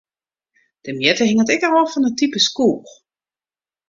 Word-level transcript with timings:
De 0.85 0.91
mjitte 0.97 1.25
hinget 1.27 1.53
ek 1.53 1.65
ôf 1.79 1.89
fan 1.91 2.07
it 2.09 2.15
type 2.19 2.39
skoech. 2.47 2.91